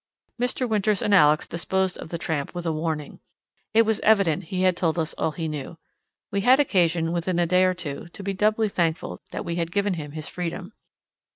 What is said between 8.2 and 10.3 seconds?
be doubly thankful that we had given him his